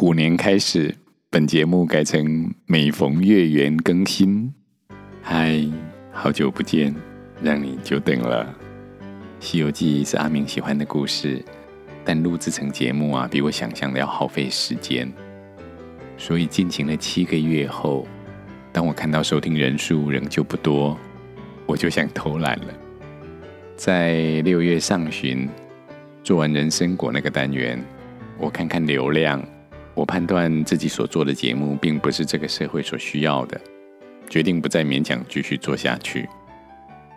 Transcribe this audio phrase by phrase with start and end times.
[0.00, 0.96] 虎年开始，
[1.28, 4.50] 本节目改成每逢月圆更新。
[5.20, 5.62] 嗨，
[6.10, 6.94] 好久不见，
[7.42, 8.46] 让你久等了。
[9.40, 11.44] 《西游记》是阿明喜欢的故事，
[12.02, 15.06] 但录制成节目啊，比我想象的要耗费时间。
[16.16, 18.08] 所以进行了七个月后，
[18.72, 20.98] 当我看到收听人数仍旧不多，
[21.66, 22.72] 我就想偷懒了。
[23.76, 25.46] 在六月上旬
[26.24, 27.78] 做完人参果那个单元，
[28.38, 29.46] 我看看流量，
[30.00, 33.60] 我判断自己所做的节目并不是这个社会所需要的，
[34.30, 36.26] 决定不再勉强继续做下去。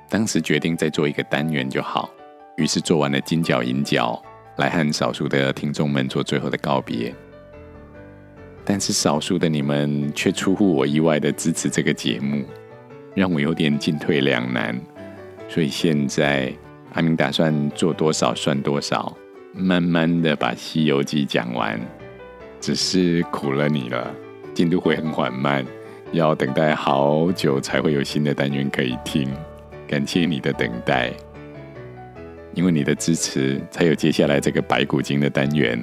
[0.10, 2.10] 当时决定再做一个单元就好，
[2.58, 4.22] 于是做完了金角银角，
[4.58, 7.16] 来和少数的听众们做最后的告别。
[8.66, 12.44] 但是少数的你们却出乎我意外的支持这个节目，
[13.16, 14.78] 让我有点进退两难。
[15.48, 16.54] 所以现在
[16.92, 19.16] 阿明打算做多少算多少，
[19.54, 21.80] 慢慢的把《西游记》讲完。
[22.64, 24.10] 只是苦了你了，
[24.54, 25.66] 进度会很缓慢，
[26.14, 29.30] 要等待好久才会有新的单元可以听。
[29.86, 31.12] 感谢你的等待，
[32.54, 35.78] 因为你的支持，才有接下来这个白骨精的单元。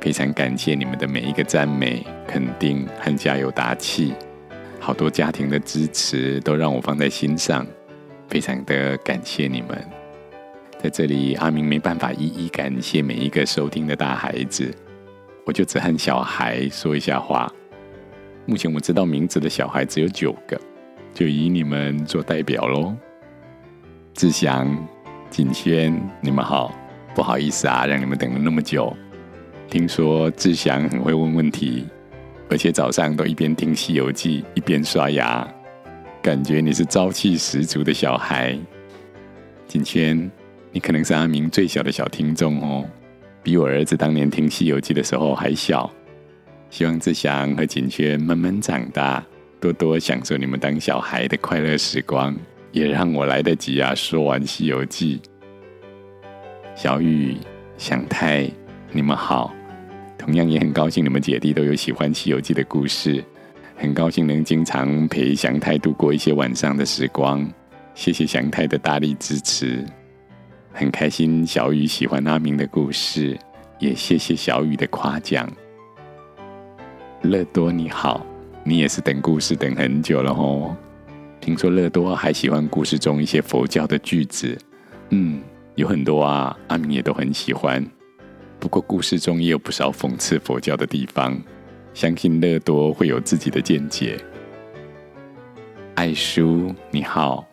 [0.00, 4.12] 非常感谢你们的每一个赞美、肯定和加油打气，
[4.80, 7.64] 好多家庭的支持都让我放在心上，
[8.26, 9.78] 非常的感谢你们。
[10.82, 14.68] 在这里，阿明没办法一一感谢每一个收听的大孩子，
[15.44, 17.52] 我就只和小孩说一下话。
[18.46, 20.60] 目前我知道名字的小孩只有九个，
[21.14, 22.94] 就以你们做代表喽。
[24.14, 24.68] 志祥、
[25.30, 26.74] 景轩，你们好，
[27.14, 28.94] 不好意思啊，让你们等了那么久。
[29.68, 31.86] 听说志祥很会问问题，
[32.50, 35.48] 而且早上都一边听《西游记》一边刷牙，
[36.20, 38.58] 感觉你是朝气十足的小孩。
[39.66, 40.30] 景轩，
[40.70, 42.84] 你可能是阿明最小的小听众哦，
[43.42, 45.90] 比我儿子当年听《西游记》的时候还小。
[46.70, 49.24] 希望志祥和景轩慢慢长大，
[49.60, 52.34] 多多享受你们当小孩的快乐时光。
[52.72, 53.94] 也让我来得及啊！
[53.94, 55.18] 说完《西游记》，
[56.74, 57.36] 小雨、
[57.76, 58.50] 祥太，
[58.92, 59.52] 你们好。
[60.16, 63.22] 同样也很高兴你们姐弟都有喜欢《西游记》的故事，
[63.76, 67.46] 很高兴能经常陪祥太度过一些晚上的时光。
[67.94, 69.84] 谢谢祥太的大力支持，
[70.72, 73.38] 很开心小雨喜欢阿明的故事，
[73.78, 75.50] 也谢谢小雨的夸奖。
[77.22, 78.24] 乐多你好，
[78.64, 80.74] 你也是等故事等很久了哦。
[81.40, 84.58] 听说乐多还喜欢故事中一些佛教的句子，
[85.10, 85.42] 嗯，
[85.74, 87.84] 有很多啊，阿明也都很喜欢。
[88.58, 91.38] 不过故事中也有不少讽刺佛教的地方，
[91.92, 94.18] 相信乐多会有自己的见解。
[95.96, 97.46] 爱书你好，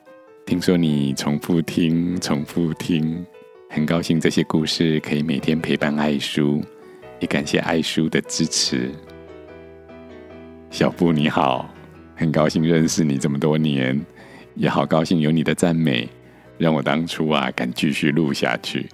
[0.49, 3.23] 听说你重复听，重复听，
[3.69, 6.59] 很高兴这些故事可以每天陪伴爱书，
[7.19, 8.89] 也感谢爱书的支持。
[10.71, 11.69] 小布你好。
[12.15, 14.03] 很高兴认识你这么多年，
[14.55, 16.09] 也好高兴有你的赞美，
[16.57, 18.89] 让我当初啊敢继续录下去。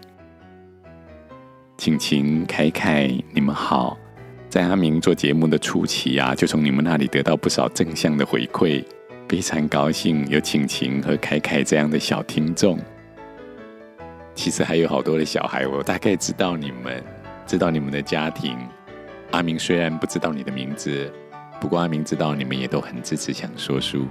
[1.78, 3.98] 晴晴、凯凯，你们好，
[4.50, 8.84] 在阿明做节目的初期啊，就从你们那里得到不少正向的回馈，
[9.36, 12.80] 非常高兴有晴晴和凯凯这样的小听众。
[14.34, 17.04] 其实还有好多的小孩，我大概知道你们，
[17.46, 18.58] 知道你们的家庭。
[19.32, 21.12] 阿明虽然不知道你的名字。
[21.60, 24.08] 不过阿明知道你们也都很支持想说书，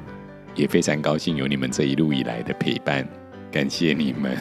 [0.55, 3.09] 也非常高兴有你们这一路以来的陪伴，
[3.51, 4.37] 感谢你们。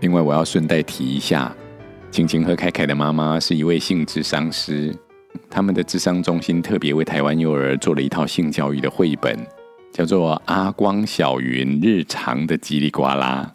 [0.00, 1.54] 另外，我要顺带提一下，
[2.10, 4.92] 晴晴和凯凯的妈妈是一位性咨商师，
[5.50, 9.38] 他们的智商中心特别为台湾幼儿做了一套性教育的绘本，
[9.92, 13.54] 叫做《阿光小云日常的叽里呱啦》。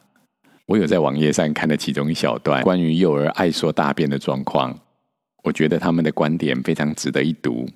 [0.65, 4.77] 我有在网页上看了其中一小段关于幼儿爱说大便的状况。
[5.43, 7.67] 我觉得他们的观点非常值得一读，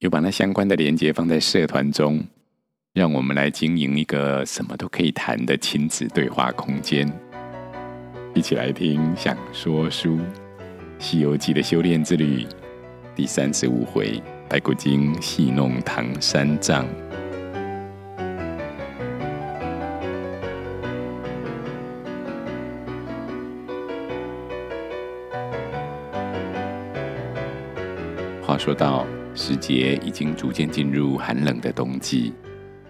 [0.00, 2.24] 有把那相关的连结放在社团中，
[2.94, 7.06] 让我们来经营一个什么都可以谈的亲子对话空间。
[8.34, 10.16] 一起来听想说书
[10.98, 12.46] 《西游记》的修炼之旅
[13.16, 16.86] 第三十五回：白骨精戏弄唐三藏。
[28.42, 32.34] 话说到，时节已经逐渐进入寒冷的冬季，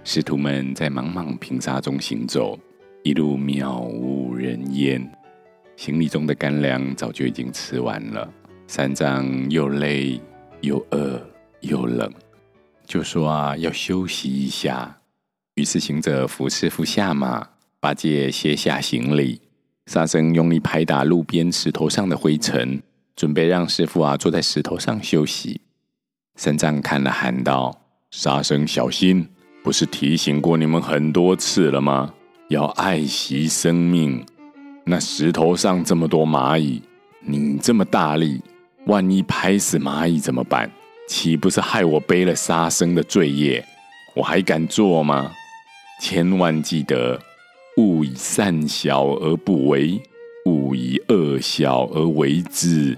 [0.02, 2.58] 师徒们在茫茫平沙中行走，
[3.04, 5.08] 一路渺无人烟。
[5.76, 8.28] 行李中的干粮早就已经吃完了，
[8.66, 10.20] 三藏又累
[10.60, 11.20] 又饿
[11.60, 12.12] 又冷，
[12.86, 14.98] 就说啊要休息一下。
[15.54, 17.48] 于是行者扶师傅下马，
[17.80, 19.40] 八戒卸下行李，
[19.86, 22.82] 沙僧用力拍打路边石头上的灰尘。
[23.14, 25.62] 准备让师傅啊坐在石头上休息。
[26.34, 27.80] 三藏看了，喊道
[28.12, 29.26] ：“沙僧，小心！
[29.64, 32.12] 不是提醒过你们很多次了吗？
[32.48, 34.22] 要爱惜生命。
[34.84, 36.82] 那石头上这么多蚂蚁，
[37.20, 38.42] 你这么大力，
[38.86, 40.70] 万一拍死蚂蚁怎么办？
[41.08, 43.64] 岂不是害我背了沙僧的罪业？
[44.14, 45.32] 我还敢做吗？
[46.00, 47.20] 千万记得，
[47.78, 50.00] 勿以善小而不为，
[50.44, 52.96] 勿以恶小而为之。”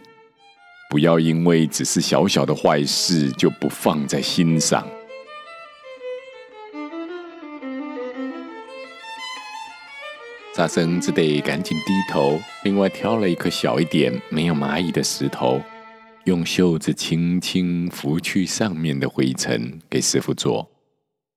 [0.90, 4.86] 不要因为只是小小的坏事就不放在心上。
[10.54, 15.62] 沙僧只得赶紧低头，另外挑了一颗小一点、没有蚂蚁的石头，
[16.28, 20.70] 用袖子轻轻拂去上面的灰尘，给师傅做。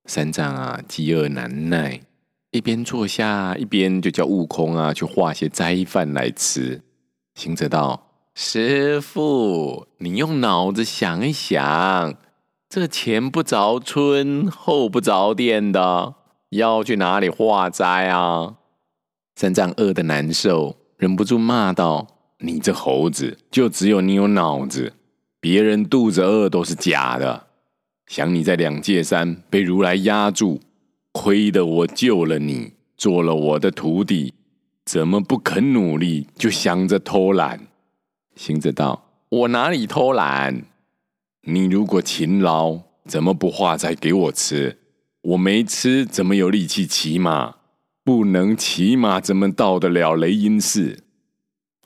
[0.06, 2.02] 三藏啊，饥饿难耐，
[2.52, 6.82] 一边坐下，一边就叫悟空啊去化些斋饭来吃。
[7.36, 8.10] 行者道。
[8.36, 12.16] 师傅，你用脑子想一想，
[12.68, 16.16] 这前不着村后不着店的，
[16.50, 18.56] 要去哪里化斋啊？
[19.36, 22.08] 三藏饿得难受，忍不住骂道
[22.44, 24.94] ：“你这猴子，就只有你有脑子，
[25.40, 27.48] 别人肚子饿都是假的。
[28.08, 30.60] 想你在两界山被如来压住，
[31.12, 34.34] 亏得我救了你，做了我的徒弟，
[34.86, 37.68] 怎么不肯努力，就想着偷懒？”
[38.36, 40.64] 行者道：“我哪里偷懒？
[41.44, 44.80] 你如果勤劳，怎么不化斋给我吃？
[45.22, 47.56] 我没吃，怎么有力气骑马？
[48.04, 51.04] 不能骑马，怎么到得了雷音寺？”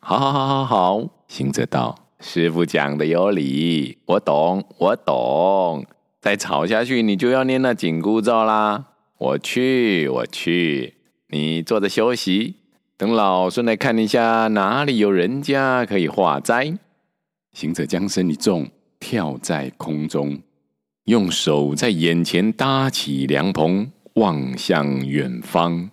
[0.08, 5.84] 好好好好好，行者道：“师傅讲的有理，我懂，我懂。
[6.22, 8.86] 再吵下去，你就要念那紧箍咒啦。
[9.18, 10.94] 我去，我去，
[11.30, 12.58] 你坐着休息。”
[12.98, 16.78] 等老孙来看一下，哪里有人家可以化斋？
[17.54, 18.70] 行者将身一纵，
[19.00, 20.38] 跳在空中，
[21.06, 25.90] 用手在眼前搭起凉棚，望向远方。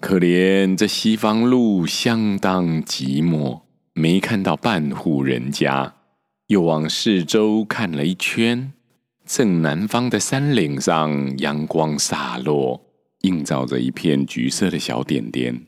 [0.00, 3.62] 可怜这西方路相当寂寞，
[3.94, 5.96] 没看到半户人家。
[6.46, 8.72] 又往四周看了一圈，
[9.26, 12.80] 正南方的山岭上，阳光洒落，
[13.22, 15.66] 映照着一片橘色的小点点。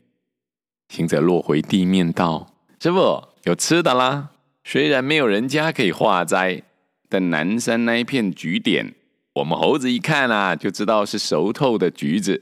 [0.87, 4.29] 行者落回地面道：“师傅，有吃的啦。
[4.63, 6.63] 虽然没有人家可以化斋，
[7.09, 8.95] 但南山那一片橘点，
[9.35, 12.41] 我们猴子一看啊，就知道是熟透的橘子。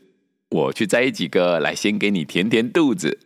[0.50, 3.20] 我去摘几个来，先给你填填肚子。”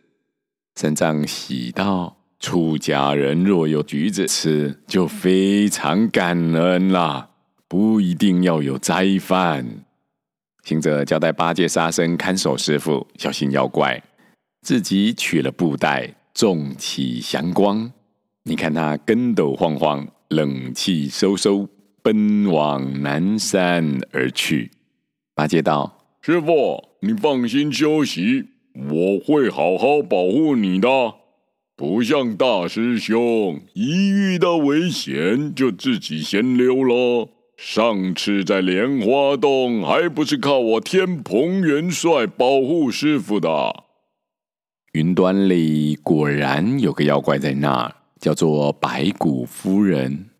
[0.76, 7.30] 三藏喜道：“出家人若有橘子吃，就非常感恩啦，
[7.68, 9.84] 不一定要有斋饭。”
[10.64, 14.02] 行者交代八戒、沙僧看守师傅，小心妖怪。
[14.62, 17.92] 自己取了布袋，纵起祥光。
[18.44, 21.68] 你看他跟斗晃晃，冷气收收，
[22.02, 24.70] 奔往南山而去。
[25.34, 30.88] 八戒道：“师傅，你放心休息，我会好好保护你的。
[31.76, 37.28] 不像大师兄，一遇到危险就自己先溜了。
[37.58, 43.84] 上次在莲花洞，还不是靠我天蓬元帅保护师傅的。”
[44.92, 50.30] 云端里果然有个妖怪在那儿，叫做白骨夫人。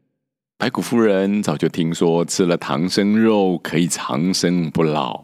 [0.57, 5.23] 白骨夫人早就听说吃了唐僧肉可以长生不老，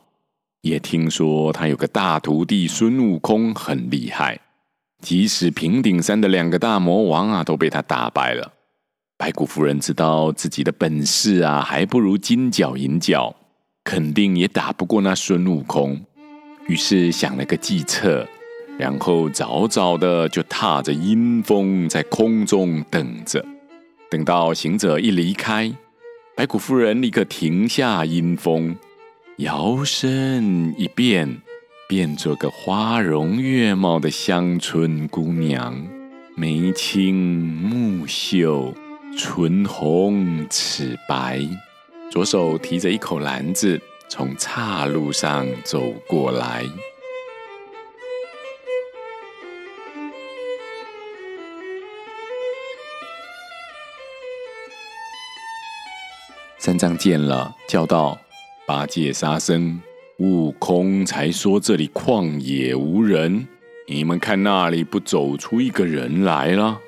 [0.62, 4.40] 也听说他有个大徒弟孙悟空很厉害，
[5.00, 8.52] 即使平顶山的两个大魔王啊都被他打败了。
[9.17, 13.35] 白骨夫人知道自己的本事啊还不如金角银角，
[13.85, 16.00] 肯定也打不过那孙悟空，
[16.67, 18.26] 于是想了个计策。
[18.79, 23.45] 然后早早的就踏着阴风在空中等着，
[24.11, 25.71] 等到行者一离开，
[26.35, 28.75] 白骨夫人立刻停下阴风，
[29.40, 31.40] 摇身一变，
[31.88, 35.82] 变做个花容月貌的乡村姑娘，
[36.37, 38.75] 眉清目秀，
[39.16, 41.40] 唇红齿白，
[42.11, 43.80] 左手提着一口篮子，
[44.11, 46.66] 从岔路上走过来。
[56.59, 58.18] 三藏见了，叫道
[58.71, 59.81] ：“八戒、沙僧、
[60.19, 63.49] 悟空才说这里旷野无人，
[63.89, 66.79] 你们看那里不走出一个人来了？”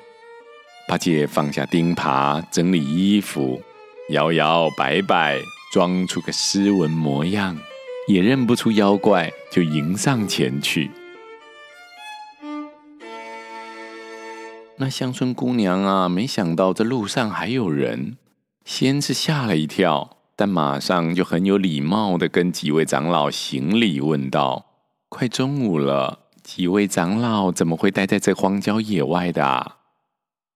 [0.87, 3.61] 八戒放下钉耙，整理衣服，
[4.11, 5.37] 摇摇摆摆，
[5.73, 7.57] 装出个斯文模样，
[8.07, 10.89] 也认不出妖怪，就迎上前去。
[14.77, 18.15] 那乡村姑娘啊，没想到这路上还有人，
[18.63, 24.65] 先是吓了一跳，但马上就很有礼貌的跟几位长老行礼，问道
[25.09, 29.77] ：“快中午了，几位长老怎么会待在这荒郊野外的啊？”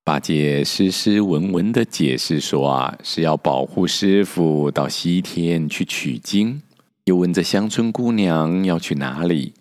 [0.03, 6.61] 八戒斯斯文文的解释说：“啊，是要保护师傅到西天去取经。”
[7.05, 9.53] 又问这乡村姑娘要去哪里？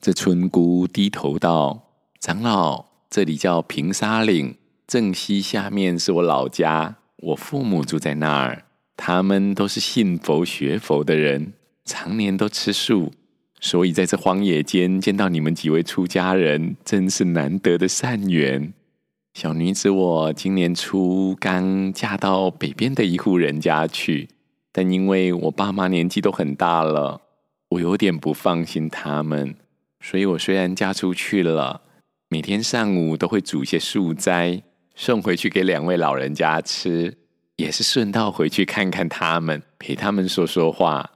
[0.00, 4.56] 这村姑低头道：“长老。”这里叫平沙岭，
[4.86, 8.64] 正西下面是我老家，我父母住在那儿。
[8.96, 11.52] 他们都是信佛学佛的人，
[11.84, 13.12] 常年都吃素，
[13.60, 18.72] 所以在这荒野间见到你们几位出家人，真是难得的善缘。
[19.34, 24.28] 小女子我今年初刚嫁到北边的一户人家去，
[24.70, 27.22] 但因为我爸妈年纪都很大了，
[27.70, 29.54] 我有点不放心他们，
[30.00, 31.80] 所以我虽然嫁出去了。
[32.28, 34.62] 每天上午都会煮些素斋
[34.94, 37.16] 送回去给两位老人家吃，
[37.56, 41.10] 也是顺道回去看看他们，陪他们说说话。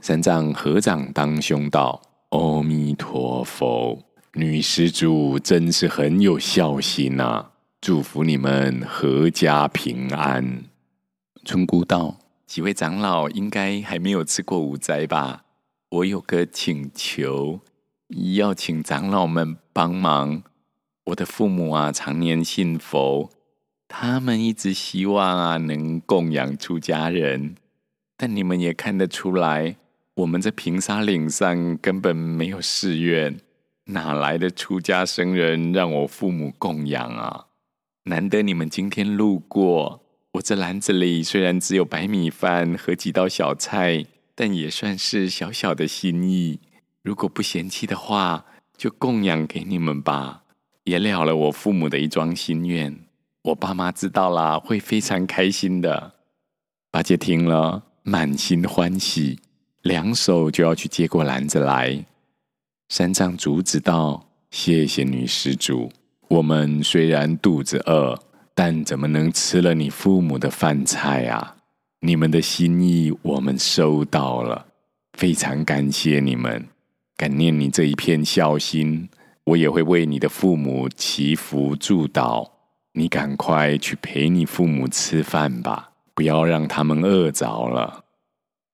[0.00, 3.98] 三藏合掌当胸道：“阿弥陀佛，
[4.34, 7.46] 女施主真是很有孝心呐！
[7.80, 10.64] 祝福你们阖家平安。”
[11.44, 15.44] 村姑道：“几位长老应该还没有吃过午斋吧？
[15.90, 17.60] 我有个请求。”
[18.34, 20.42] 要请长老们帮忙。
[21.06, 23.30] 我的父母啊，常年信佛，
[23.94, 27.54] 他们一直希望啊，能供养出家人。
[28.16, 29.76] 但你们也看得出来，
[30.14, 33.38] 我们这平沙岭上根本没有寺院，
[33.84, 37.48] 哪来的出家僧人让我父母供养啊？
[38.04, 46.60] 难得你们今天路过，我这篮子里虽然只有白米饭和几道小菜，但也算是小小的心意。
[47.02, 50.44] 如果不嫌弃的话，就供养给你们吧，
[50.84, 52.98] 也了了我父母的一桩心愿。
[53.42, 56.12] 我爸妈知道了，会非常开心的。
[56.92, 59.40] 八戒听了，满心欢喜，
[59.82, 62.04] 两手就要去接过篮子来。
[62.88, 65.90] 三藏阻止道：“谢谢女施主，
[66.28, 68.16] 我们虽然肚子饿，
[68.54, 71.56] 但怎么能吃了你父母的饭菜啊？
[72.00, 74.66] 你们的心意我们收到了，
[75.14, 76.68] 非常感谢你们。”
[77.18, 79.08] 感念你这一片孝心，
[79.44, 82.51] 我也会为你的父母祈福祝祷。
[82.94, 88.04] 你赶快去陪你父母吃饭吧，不要让他们饿着了。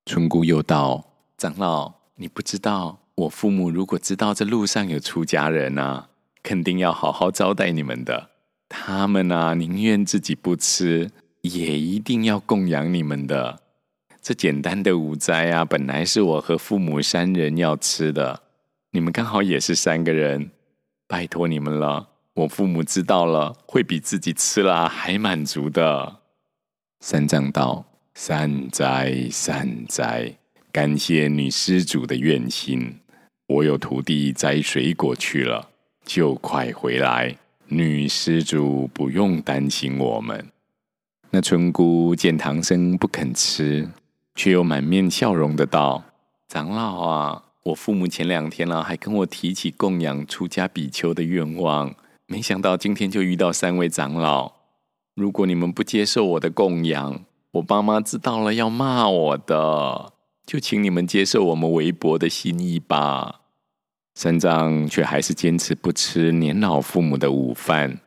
[0.07, 1.05] 村姑又道
[1.39, 6.09] ：“长老，你不知道，我父母如果知道这路上有出家人啊，
[6.43, 8.31] 肯定要好好招待你们的。
[8.69, 11.11] 他们啊，宁愿自己不吃，
[11.43, 13.61] 也一定要供养你们的。”
[14.21, 18.43] 这简单的午斋啊，本来是我和父母三人要吃的，
[18.91, 20.51] 你们刚好也是三个人，
[21.07, 22.09] 拜托你们了。
[22.39, 26.19] 我父母知道了，会比自己吃了还满足的。
[27.01, 30.35] 三藏道：“善哉善哉，
[30.71, 33.01] 感谢女施主的愿心。
[33.49, 35.69] 我有徒弟摘水果去了，
[36.05, 37.37] 就快回来。
[37.67, 40.47] 女施主不用担心我们。”
[41.31, 43.89] 那村姑见唐僧不肯吃。
[44.37, 46.05] 却又满面笑容的道
[46.47, 51.93] ：“长老啊，我父母前两天了、还跟我提起供养出家比丘的愿望，
[52.31, 54.53] 没想到今天就遇到三位长老。
[55.15, 60.13] 如果你们不接受我的供养，我爸妈知道了要骂我的。
[60.45, 63.41] 就请你们接受我们微薄的心意吧。”
[64.15, 67.99] 三藏却还是坚持不吃年老父母的午饭，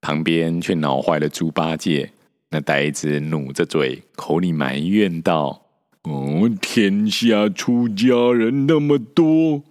[0.00, 2.10] 旁边却恼坏了猪八戒。
[2.50, 5.66] 那呆子努着嘴，口里埋怨道
[6.02, 9.62] ：“哦，天下出家人那么多，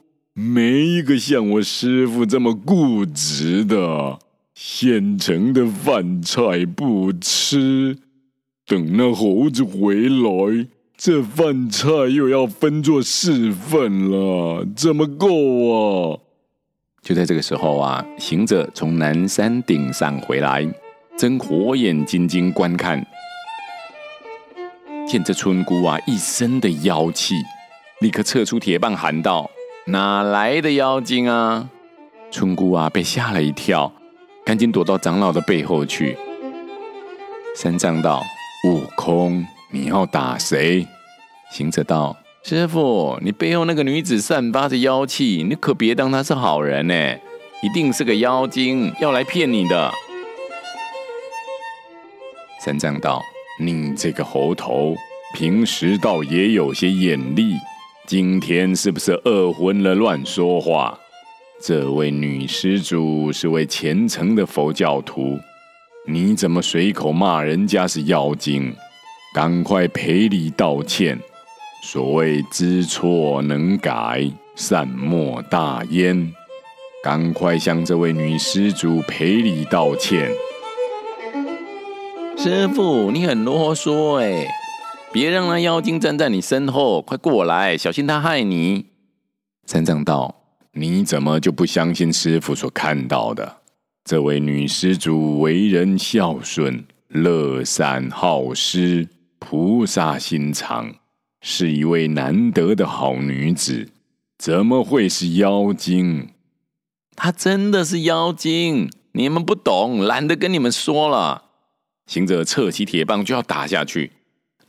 [0.42, 4.18] 没一个像我师傅这么固执的。
[4.56, 7.98] 现成的饭菜不吃，
[8.68, 10.68] 等那猴子回来，
[10.98, 15.28] 这饭菜又要分作四份了，怎么够
[15.72, 16.20] 啊？”
[17.02, 20.68] 就在这个时候啊，行者从南山顶上回来。
[21.18, 23.06] 睁火眼金睛观看，
[25.08, 27.36] 见这村姑啊一身的妖气，
[28.00, 29.50] 立刻撤出铁棒喊道
[29.88, 31.70] ：“哪来的妖精啊？”
[32.32, 33.92] 村姑啊被吓了一跳，
[34.46, 36.18] 赶紧躲到长老的背后去。
[37.56, 38.24] 三藏道
[38.68, 40.88] ：“悟空，你要打谁？”
[41.52, 46.94] 行者道：“师父，你背后那个女子散发着妖气，你可别当她是好人呢，
[47.62, 49.92] 一定是个妖精，要来骗你的。”
[52.64, 53.22] 三藏道
[53.60, 54.96] ：“你这个猴头，
[55.36, 57.56] 平时倒也有些眼力，
[58.08, 61.00] 今天是不是饿昏了乱说话？
[61.62, 65.38] 这位女施主是位虔诚的佛教徒，
[66.08, 68.74] 你怎么随口骂人家是妖精？
[69.34, 71.18] 赶快赔礼道歉！
[71.84, 76.34] 所谓知错能改，善莫大焉。
[77.04, 80.30] 赶快向这位女施主赔礼道歉。
[82.38, 84.48] 师父，你很啰嗦哎！
[85.14, 88.86] 别让那妖精站在你身后，快过来，小心他害你。
[89.66, 93.58] 三藏道：“你怎么就不相信师傅所看到的？
[94.06, 99.10] 这位女施主为人孝顺，乐善好施。”
[99.44, 100.94] 菩萨心肠，
[101.42, 103.90] 是一位难得的好女子，
[104.38, 106.30] 怎么会是妖精？
[107.16, 111.46] 她真的是妖精，你们不懂，懒得跟你们说了。
[112.06, 114.12] 行者侧起铁棒就要打下去，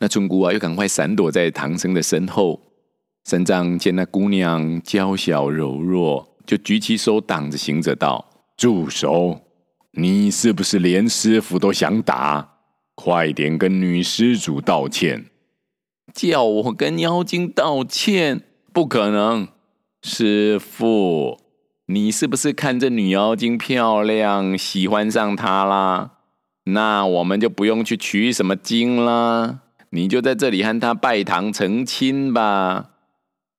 [0.02, 2.60] 那村姑啊又赶快闪躲在唐僧的身后。
[3.22, 8.28] 三藏见那姑娘娇小柔弱，就举起手挡着行者道
[8.58, 9.42] ：“住手！
[9.92, 12.54] 你是不是连师傅都想打？”
[12.96, 15.26] 快点跟女施主道歉！
[16.12, 18.42] 叫我跟妖精道歉？
[18.72, 19.46] 不可能！
[20.02, 21.38] 师傅，
[21.86, 26.14] 你是不是看这女妖精漂亮，喜欢上她啦？
[26.64, 29.60] 那我们就不用去取什么经啦，
[29.94, 32.92] 你就在这里和他拜堂成亲吧。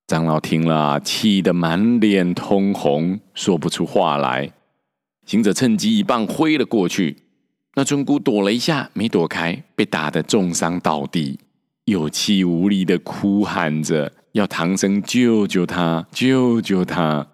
[0.08, 4.52] 长老听了，气得满脸通红，说不出话来。
[5.28, 7.18] 行者趁机一棒挥了过去。
[7.76, 11.40] 那村姑躲了一下，没躲开，被打得重伤倒地，
[11.86, 17.28] 有气无力的哭喊着，要唐僧救救他，救救他。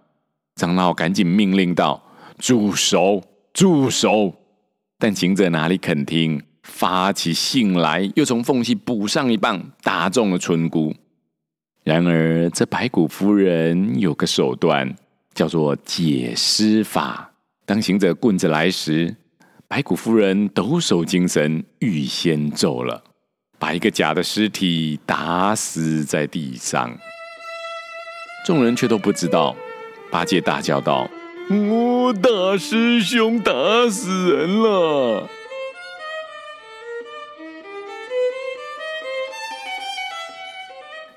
[0.56, 2.04] 长老赶紧命令道
[2.38, 4.36] ：“住手，住手！”
[5.00, 10.96] 但行者哪里肯听，发起性来，又从缝隙补上一棒，打中了村姑。
[11.84, 14.96] 然而这白骨夫人有个手段，
[15.34, 17.32] 叫做解尸法。
[17.66, 19.16] 当行者棍子来时，
[19.68, 23.04] 白骨夫人抖擞精神，预先咒了，
[23.58, 26.96] 把一个假的尸体打死在地上。
[28.46, 29.56] 众人却都不知道。
[30.12, 31.08] 八戒大叫道
[31.50, 33.52] ：“我大师兄打
[33.90, 35.30] 死人了！”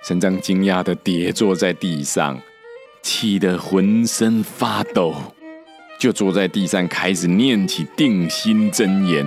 [0.04, 2.40] 三藏惊讶的跌坐在地上，
[3.02, 5.14] 气得浑身发抖。
[5.96, 9.24] 就坐在地上，开始念起定心真言。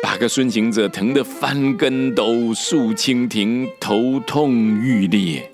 [0.00, 5.50] 八个孙行者疼得翻跟斗、竖蜻蜓，头痛欲裂，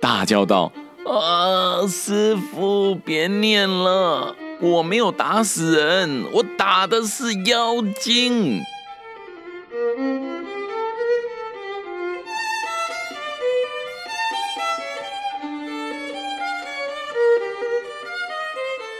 [0.00, 0.72] 大叫道
[1.06, 8.60] ：“啊，师父，别念了，我没有打死人，我打的是妖精。”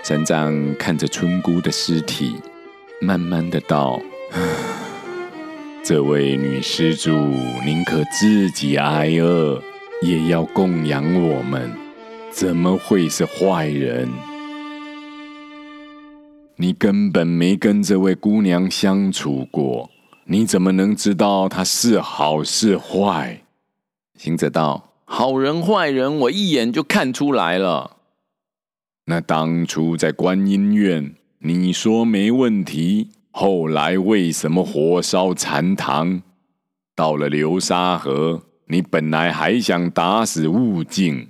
[0.04, 2.34] 三藏看着村姑的尸体，
[3.00, 4.00] 慢慢的道
[5.84, 7.12] ：“这位女施主
[7.64, 9.62] 宁可自己挨饿，
[10.02, 11.70] 也要供养我们，
[12.32, 14.08] 怎么会是坏人？
[16.56, 19.88] 你根本没跟这位姑娘相处过，
[20.24, 23.40] 你怎么能知道她是好是坏？”
[24.18, 27.98] 行者道：“好人坏人，我一眼就看出来了。”
[29.06, 36.22] 那当初在观音院，你说没问题，后来为什么火烧禅堂？
[36.94, 41.26] 到了流沙河，你本来还想打死悟净，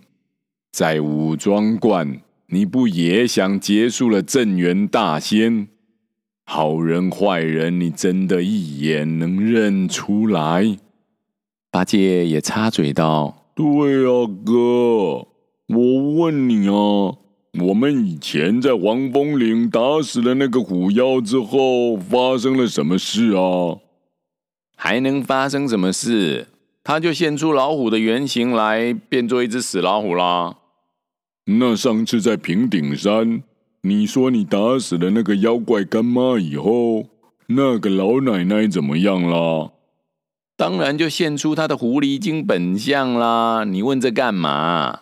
[0.71, 5.69] 在五庄观，你不也想结束了镇元大仙？
[6.45, 10.77] 好人坏人，你真的一眼能认出来？
[11.71, 15.27] 八戒也插嘴道：“对啊，哥，
[15.69, 17.17] 我问你啊。”
[17.61, 23.77] 我们以前在黄风岭打死了那个虎妖之后，发生了什么事啊？
[24.75, 26.49] 还能发生什么事？
[26.83, 30.57] 他就现出老虎的原形来，变做一只死老虎啦。
[31.45, 33.43] 那上次在平顶山，
[33.83, 37.05] 你说你打死了那个妖怪干妈以后，
[37.49, 39.73] 那个老奶奶怎么样啦？
[40.57, 43.65] 当然就现出她的狐狸精本相啦。
[43.65, 45.01] 你问这干嘛？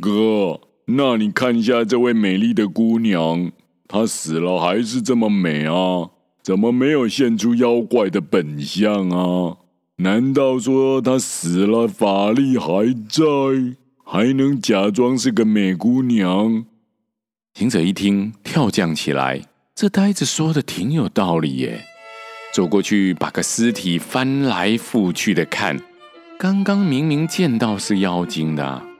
[0.00, 0.71] 哥。
[0.96, 3.50] 那你看一下这位美丽的姑娘，
[3.88, 6.10] 她死了还是这么美啊？
[6.42, 9.56] 怎么没有现出妖怪的本相啊？
[9.96, 13.22] 难道说她死了法力还在，
[14.04, 16.64] 还能假装是个美姑娘？
[17.54, 19.42] 行者一听，跳将起来，
[19.74, 21.84] 这呆子说的挺有道理耶。
[22.52, 25.80] 走过去，把个尸体翻来覆去的看，
[26.38, 28.91] 刚刚明明见到是妖精的。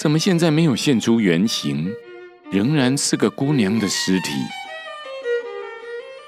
[0.00, 1.92] 怎么现在没有现出原形，
[2.50, 4.30] 仍然是个姑娘的尸体？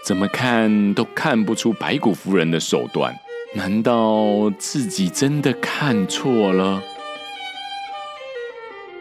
[0.05, 3.19] 怎么看都看不出白骨夫人的手段，
[3.55, 6.83] 难道自己真的看错了？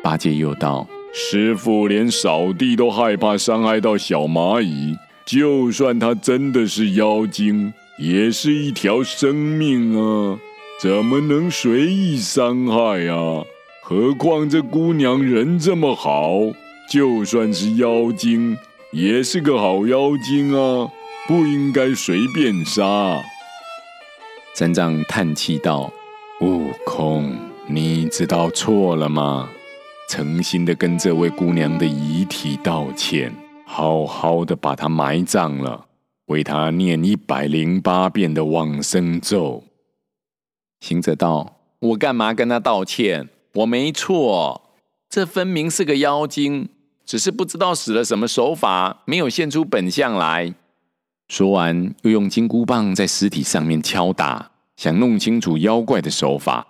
[0.01, 10.39] 八戒又道：“师傅连扫地都害怕伤害到小蚂蚁，就算他真的是妖精，也是一条生命啊，
[10.81, 13.43] 怎么能随意伤害啊？”
[13.83, 16.33] 何况这姑娘人这么好，
[16.89, 18.55] 就算是妖精，
[18.91, 20.89] 也是个好妖精啊，
[21.27, 23.19] 不应该随便杀。
[24.53, 25.91] 三藏叹气道
[26.41, 27.35] ：“悟空，
[27.67, 29.49] 你知道错了吗？
[30.07, 33.33] 诚心的跟这位姑娘的遗体道歉，
[33.65, 35.87] 好好的把她埋葬了，
[36.27, 39.63] 为她念一百零八遍的往生咒。”
[40.81, 44.69] 行者道：“我干嘛跟她道歉？”我没错，
[45.09, 46.69] 这分明是个妖精，
[47.05, 50.53] 只是不知道使了什么手法，没有现出本相来。
[51.27, 56.65] 说完，又用金箍棒在尸体上面敲打，想弄清楚妖怪的手法。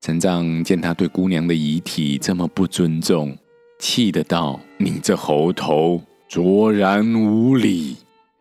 [0.00, 3.36] 陈藏见他对姑娘的遗体这么不尊重，
[3.80, 7.96] 气得道：“你这猴头，卓然无礼，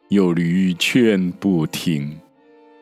[0.10, 2.20] 又屡劝不听。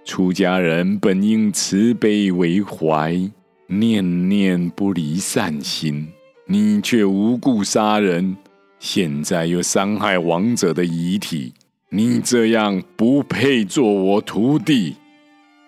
[0.04, 3.32] 出家人本应慈悲为怀。”
[3.68, 6.08] 念念不离善心，
[6.46, 8.38] 你却无故杀人，
[8.78, 11.54] 现在又伤害亡者的遗体，
[11.90, 14.96] 你这样不配做我徒弟。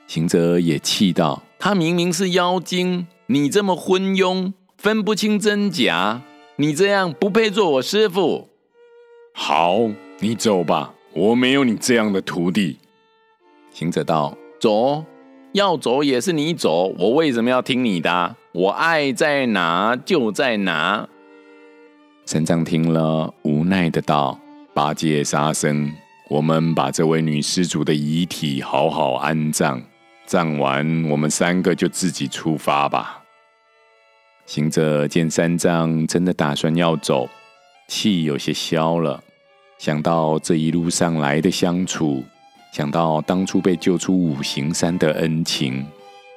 [0.05, 6.21] 行者也气道：“他明明是妖精，你这么昏庸，分不清真假，
[6.57, 8.47] 你这样不配做我师傅。”
[9.33, 9.79] 好，
[10.19, 12.77] 你走吧，我没有你这样的徒弟。
[13.71, 15.03] 行者道：“走。”
[15.57, 18.35] 要走也是你走，我为什么要听你的？
[18.51, 21.09] 我爱在哪就在哪。
[22.27, 24.39] 三藏听了，无奈的道
[24.75, 25.91] ：“八戒、沙僧，
[26.29, 29.81] 我们把这位女施主的遗体好好安葬，
[30.27, 33.23] 葬完我们三个就自己出发吧。”
[34.45, 37.27] 行者见三藏真的打算要走，
[37.87, 39.23] 气有些消了，
[39.79, 42.23] 想到这一路上来的相处。
[42.71, 45.85] 想到当初被救出五行山的恩情，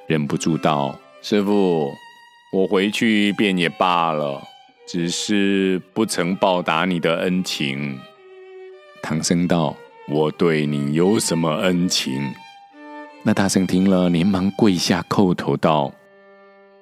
[0.07, 1.91] 忍不住道：“师父，
[2.51, 4.41] 我回去便也罢了，
[4.87, 7.99] 只是不曾报答你的恩情。”
[9.03, 9.75] 唐僧道
[10.09, 12.33] ：“我对你有什么恩情？”
[13.23, 15.93] 那大圣听了，连忙跪下叩头道：“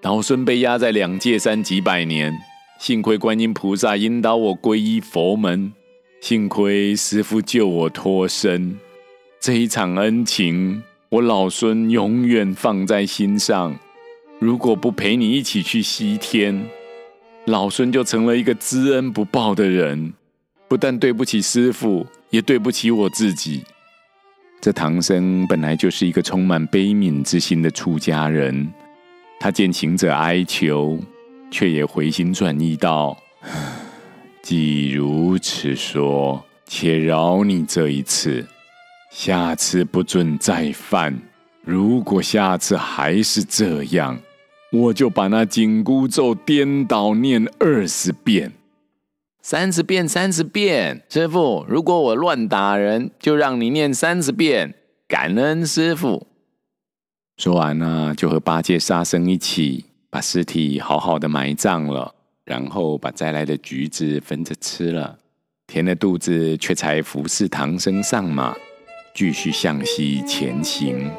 [0.03, 2.33] 老孙被压在两界山几百年，
[2.79, 5.73] 幸亏观音菩萨引导我皈依佛门，
[6.21, 8.79] 幸亏师父救我脱身。”
[9.41, 13.73] 这一场恩情，我老孙永远放在心上。
[14.38, 16.67] 如果不陪你一起去西天，
[17.45, 20.13] 老孙就成了一个知恩不报的人，
[20.67, 23.63] 不但对不起师父，也对不起我自己。
[24.60, 28.69] 这唐僧本来就是一个充满悲悯之心的出家人，
[29.39, 30.99] 他见行者哀求，
[31.49, 33.17] 却也回心转意道
[34.43, 38.45] ：“既如此说，且饶你这一次。”
[39.10, 41.19] 下次不准再犯。
[41.63, 44.19] 如果下次还是这样，
[44.72, 48.52] 我就把那紧箍咒颠倒念二十遍，
[49.41, 51.04] 三十遍，三十遍。
[51.10, 54.76] 师傅，如果我乱打人，就让你念三十遍，
[55.08, 56.28] 感恩师傅。
[57.38, 62.13] 说完呢，就和八戒、沙僧一起把尸体好好的埋葬了，
[62.45, 65.17] 然后把摘来的橘子分着吃了，
[65.65, 68.56] 填了肚子，却才服侍唐僧上马。
[69.19, 71.12] 继续向西前行，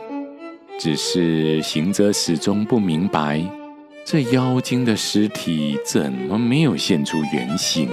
[0.79, 3.45] 只是行者始终不明白，
[4.07, 7.91] 这妖精的尸体怎么没有现出原形。